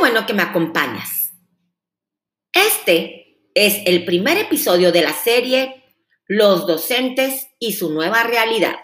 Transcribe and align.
bueno 0.00 0.24
que 0.24 0.32
me 0.32 0.42
acompañas. 0.42 1.34
Este 2.52 3.44
es 3.54 3.82
el 3.84 4.04
primer 4.06 4.38
episodio 4.38 4.92
de 4.92 5.02
la 5.02 5.12
serie 5.12 5.84
Los 6.26 6.66
docentes 6.66 7.48
y 7.58 7.74
su 7.74 7.90
nueva 7.92 8.22
realidad. 8.22 8.76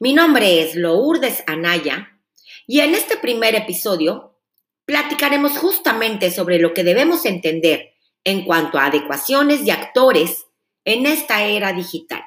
Mi 0.00 0.14
nombre 0.14 0.62
es 0.62 0.74
Lourdes 0.74 1.44
Anaya 1.46 2.18
y 2.66 2.80
en 2.80 2.94
este 2.94 3.18
primer 3.18 3.54
episodio 3.54 4.40
platicaremos 4.86 5.58
justamente 5.58 6.30
sobre 6.30 6.58
lo 6.58 6.72
que 6.72 6.82
debemos 6.82 7.26
entender 7.26 7.92
en 8.24 8.44
cuanto 8.44 8.78
a 8.78 8.86
adecuaciones 8.86 9.66
de 9.66 9.72
actores 9.72 10.46
en 10.84 11.04
esta 11.04 11.44
era 11.44 11.74
digital 11.74 12.24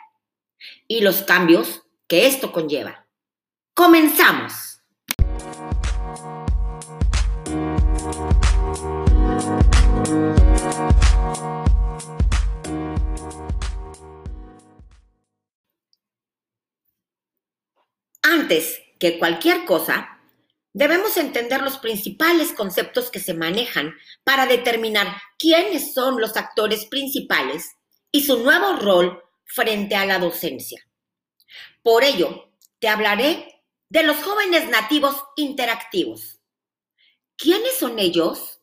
y 0.88 1.02
los 1.02 1.24
cambios 1.24 1.82
que 2.08 2.28
esto 2.28 2.52
conlleva. 2.52 3.08
Comenzamos. 3.74 4.69
Antes 18.32 18.80
que 19.00 19.18
cualquier 19.18 19.66
cosa, 19.66 20.20
debemos 20.72 21.18
entender 21.18 21.64
los 21.64 21.80
principales 21.80 22.54
conceptos 22.54 23.10
que 23.10 23.20
se 23.20 23.34
manejan 23.34 23.96
para 24.24 24.46
determinar 24.46 25.20
quiénes 25.40 25.96
son 25.96 26.22
los 26.22 26.38
actores 26.38 26.86
principales 26.86 27.72
y 28.12 28.24
su 28.24 28.44
nuevo 28.44 28.74
rol 28.74 29.24
frente 29.46 29.96
a 29.96 30.06
la 30.06 30.20
docencia. 30.20 30.80
Por 31.82 32.04
ello, 32.04 32.54
te 32.78 32.88
hablaré 32.88 33.64
de 33.90 34.04
los 34.04 34.18
jóvenes 34.18 34.70
nativos 34.70 35.16
interactivos. 35.36 36.40
¿Quiénes 37.36 37.80
son 37.80 37.98
ellos? 37.98 38.60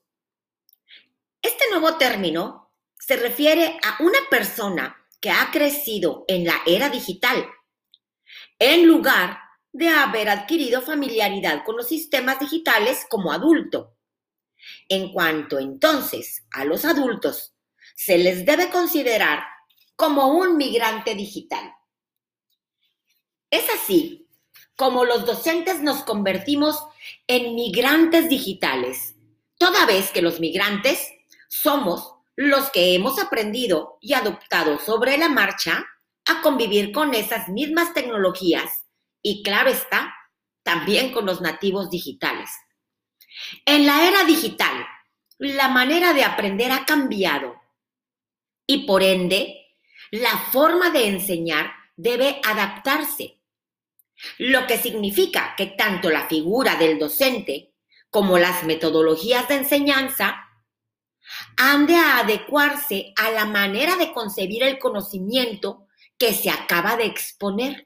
Este 1.42 1.64
nuevo 1.70 1.97
término 1.97 2.73
se 3.01 3.17
refiere 3.17 3.80
a 3.83 4.01
una 4.01 4.20
persona 4.30 4.97
que 5.20 5.33
ha 5.33 5.51
crecido 5.51 6.25
en 6.28 6.45
la 6.45 6.62
era 6.67 6.89
digital, 6.89 7.48
en 8.61 8.86
lugar 8.86 9.45
de 9.77 9.91
haber 9.91 10.30
adquirido 10.30 10.80
familiaridad 10.80 11.62
con 11.62 11.77
los 11.77 11.86
sistemas 11.88 12.41
digitales 12.41 13.06
como 13.10 13.30
adulto. 13.30 13.94
En 14.88 15.12
cuanto 15.12 15.58
entonces 15.58 16.46
a 16.50 16.64
los 16.64 16.86
adultos, 16.86 17.55
se 17.94 18.16
les 18.16 18.46
debe 18.46 18.70
considerar 18.70 19.44
como 19.94 20.28
un 20.28 20.56
migrante 20.56 21.14
digital. 21.14 21.74
Es 23.50 23.66
así 23.68 24.27
como 24.77 25.05
los 25.05 25.27
docentes 25.27 25.83
nos 25.83 26.05
convertimos 26.05 26.83
en 27.27 27.55
migrantes 27.55 28.30
digitales, 28.30 29.14
toda 29.58 29.84
vez 29.84 30.11
que 30.11 30.22
los 30.22 30.40
migrantes 30.40 31.06
somos 31.48 32.14
los 32.34 32.70
que 32.70 32.94
hemos 32.94 33.18
aprendido 33.18 33.98
y 34.00 34.14
adoptado 34.14 34.78
sobre 34.78 35.18
la 35.18 35.28
marcha 35.28 35.84
a 36.24 36.40
convivir 36.40 36.92
con 36.92 37.12
esas 37.12 37.48
mismas 37.48 37.92
tecnologías 37.92 38.86
y 39.28 39.42
claro 39.42 39.70
está, 39.70 40.14
también 40.62 41.10
con 41.12 41.27
los 41.27 41.41
nativos 41.41 41.91
digitales. 41.91 42.48
En 43.64 43.84
la 43.84 44.06
era 44.06 44.22
digital, 44.22 44.86
la 45.38 45.66
manera 45.66 46.12
de 46.12 46.22
aprender 46.22 46.70
ha 46.70 46.84
cambiado 46.86 47.60
y 48.68 48.86
por 48.86 49.02
ende, 49.02 49.66
la 50.12 50.30
forma 50.52 50.91
de 50.91 51.08
enseñar 51.08 51.72
debe 51.96 52.41
adaptarse, 52.44 53.40
lo 54.39 54.68
que 54.68 54.78
significa 54.78 55.55
que 55.56 55.67
tanto 55.67 56.08
la 56.08 56.28
figura 56.28 56.77
del 56.77 56.96
docente 56.96 57.74
como 58.11 58.39
las 58.39 58.62
metodologías 58.62 59.48
de 59.48 59.56
enseñanza 59.56 60.36
han 61.56 61.89
de 61.89 61.96
adecuarse 61.96 63.12
a 63.17 63.33
la 63.33 63.45
manera 63.45 63.96
de 63.96 64.12
concebir 64.12 64.62
el 64.62 64.78
conocimiento 64.78 65.89
que 66.17 66.33
se 66.33 66.48
acaba 66.48 66.96
de 66.96 67.06
exponer. 67.06 67.86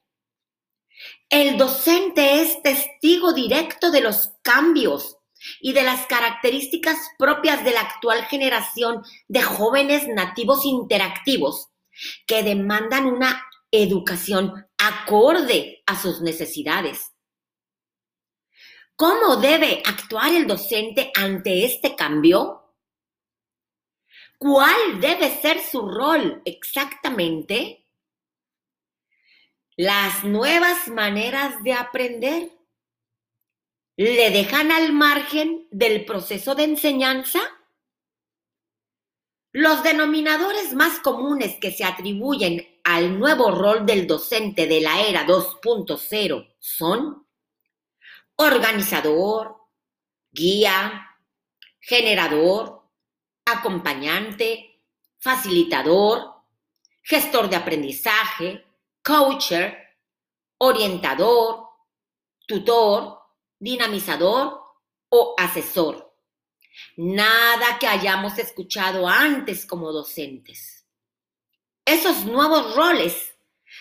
El 1.30 1.56
docente 1.56 2.42
es 2.42 2.60
testigo 2.60 3.32
directo 3.32 3.92
de 3.92 4.00
los 4.00 4.32
cambios 4.42 5.16
y 5.60 5.72
de 5.72 5.84
las 5.84 6.06
características 6.06 6.98
propias 7.18 7.64
de 7.64 7.70
la 7.70 7.82
actual 7.82 8.24
generación 8.24 9.04
de 9.28 9.40
jóvenes 9.40 10.08
nativos 10.08 10.64
interactivos 10.64 11.68
que 12.26 12.42
demandan 12.42 13.06
una 13.06 13.46
educación 13.70 14.66
acorde 14.76 15.84
a 15.86 15.96
sus 15.96 16.20
necesidades. 16.20 17.12
¿Cómo 18.96 19.36
debe 19.36 19.84
actuar 19.86 20.34
el 20.34 20.48
docente 20.48 21.12
ante 21.14 21.64
este 21.64 21.94
cambio? 21.94 22.74
¿Cuál 24.36 25.00
debe 25.00 25.30
ser 25.40 25.60
su 25.60 25.88
rol 25.88 26.42
exactamente? 26.44 27.86
Las 29.80 30.24
nuevas 30.24 30.88
maneras 30.88 31.62
de 31.62 31.72
aprender 31.72 32.50
le 33.96 34.30
dejan 34.30 34.70
al 34.72 34.92
margen 34.92 35.66
del 35.70 36.04
proceso 36.04 36.54
de 36.54 36.64
enseñanza? 36.64 37.40
Los 39.52 39.82
denominadores 39.82 40.74
más 40.74 40.98
comunes 40.98 41.56
que 41.58 41.72
se 41.72 41.84
atribuyen 41.84 42.78
al 42.84 43.18
nuevo 43.18 43.52
rol 43.52 43.86
del 43.86 44.06
docente 44.06 44.66
de 44.66 44.82
la 44.82 45.00
era 45.00 45.26
2.0 45.26 46.54
son 46.58 47.26
organizador, 48.36 49.62
guía, 50.30 51.16
generador, 51.80 52.82
acompañante, 53.46 54.82
facilitador, 55.18 56.34
gestor 57.00 57.48
de 57.48 57.56
aprendizaje, 57.56 58.66
coacher, 59.10 59.76
orientador, 60.58 61.66
tutor, 62.46 63.18
dinamizador 63.58 64.60
o 65.08 65.34
asesor. 65.36 66.14
Nada 66.96 67.76
que 67.80 67.88
hayamos 67.88 68.38
escuchado 68.38 69.08
antes 69.08 69.66
como 69.66 69.90
docentes. 69.90 70.86
Esos 71.84 72.24
nuevos 72.24 72.76
roles 72.76 73.34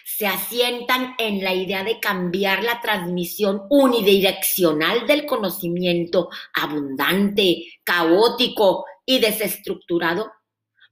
se 0.04 0.26
asientan 0.26 1.14
en 1.20 1.44
la 1.44 1.54
idea 1.54 1.84
de 1.84 2.00
cambiar 2.00 2.64
la 2.64 2.82
transmisión 2.82 3.68
unidireccional 3.70 5.06
del 5.06 5.28
conocimiento 5.28 6.30
abundante, 6.56 7.66
caótico 7.84 8.84
y 9.06 9.20
desestructurado 9.20 10.32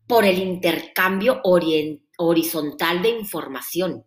por 0.06 0.25
el 0.25 0.38
intercambio 0.38 1.42
horizontal 1.44 3.02
de 3.02 3.09
información. 3.09 4.06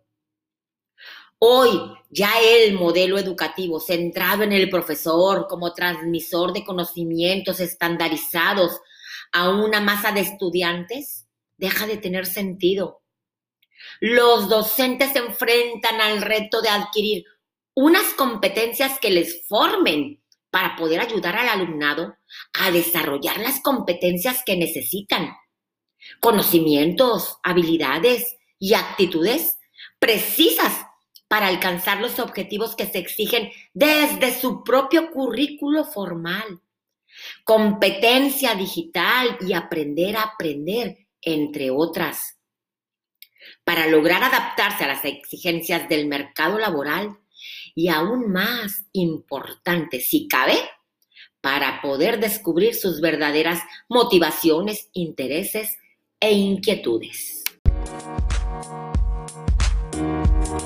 Hoy 1.43 1.71
ya 2.11 2.35
el 2.39 2.75
modelo 2.75 3.17
educativo 3.17 3.81
centrado 3.81 4.43
en 4.43 4.53
el 4.53 4.69
profesor 4.69 5.47
como 5.49 5.73
transmisor 5.73 6.53
de 6.53 6.65
conocimientos 6.65 7.61
estandarizados 7.61 8.79
a 9.33 9.49
una 9.49 9.81
masa 9.81 10.13
de 10.13 10.21
estudiantes 10.21 11.27
deja 11.57 11.87
de 11.87 11.97
tener 11.97 12.27
sentido. 12.27 13.01
Los 14.01 14.51
docentes 14.51 15.15
se 15.15 15.21
enfrentan 15.21 16.03
al 16.03 16.21
reto 16.21 16.61
de 16.61 16.69
adquirir 16.69 17.25
unas 17.73 18.13
competencias 18.19 18.99
que 19.01 19.09
les 19.09 19.47
formen 19.49 20.23
para 20.51 20.77
poder 20.77 21.01
ayudar 21.01 21.37
al 21.37 21.49
alumnado 21.49 22.19
a 22.53 22.71
desarrollar 22.71 23.39
las 23.39 23.63
competencias 23.63 24.43
que 24.45 24.59
necesitan. 24.59 25.31
Conocimientos, 26.21 27.39
habilidades 27.43 28.37
y 28.59 28.75
actitudes 28.75 29.57
precisas 29.99 30.85
para 31.31 31.47
alcanzar 31.47 32.01
los 32.01 32.19
objetivos 32.19 32.75
que 32.75 32.87
se 32.87 32.99
exigen 32.99 33.53
desde 33.73 34.35
su 34.35 34.65
propio 34.65 35.13
currículo 35.13 35.85
formal. 35.85 36.61
Competencia 37.45 38.57
digital 38.57 39.39
y 39.41 39.53
aprender 39.53 40.17
a 40.17 40.23
aprender, 40.23 41.07
entre 41.23 41.71
otras. 41.71 42.37
Para 43.63 43.87
lograr 43.87 44.25
adaptarse 44.25 44.83
a 44.83 44.89
las 44.89 45.05
exigencias 45.05 45.89
del 45.89 46.09
mercado 46.09 46.59
laboral 46.59 47.17
y 47.77 47.91
aún 47.91 48.33
más 48.33 48.87
importante, 48.91 50.01
si 50.01 50.27
cabe, 50.27 50.59
para 51.41 51.81
poder 51.81 52.19
descubrir 52.19 52.75
sus 52.75 53.01
verdaderas 53.01 53.63
motivaciones, 53.89 54.89
intereses 54.95 55.79
e 56.19 56.33
inquietudes. 56.33 57.45
Qué 60.51 60.57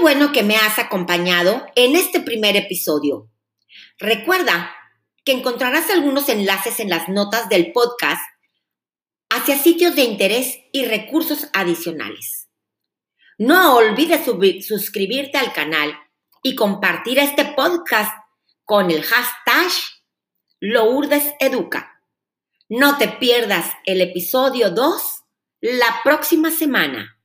bueno 0.00 0.30
que 0.32 0.42
me 0.44 0.56
has 0.56 0.78
acompañado 0.78 1.66
en 1.74 1.96
este 1.96 2.20
primer 2.20 2.56
episodio. 2.56 3.28
Recuerda 3.98 4.72
que 5.24 5.32
encontrarás 5.32 5.90
algunos 5.90 6.28
enlaces 6.28 6.78
en 6.78 6.88
las 6.88 7.08
notas 7.08 7.48
del 7.48 7.72
podcast 7.72 8.22
hacia 9.30 9.58
sitios 9.58 9.96
de 9.96 10.04
interés 10.04 10.58
y 10.72 10.84
recursos 10.84 11.48
adicionales. 11.52 12.48
No 13.36 13.74
olvides 13.76 14.24
suscribirte 14.64 15.38
al 15.38 15.52
canal 15.52 15.92
y 16.42 16.54
compartir 16.54 17.18
este 17.18 17.44
podcast 17.46 18.23
con 18.64 18.90
el 18.90 19.02
hashtag 19.02 19.70
Lourdes 20.60 21.34
Educa. 21.38 22.00
No 22.68 22.96
te 22.96 23.08
pierdas 23.08 23.70
el 23.84 24.00
episodio 24.00 24.70
2 24.70 25.24
la 25.60 26.00
próxima 26.02 26.50
semana. 26.50 27.18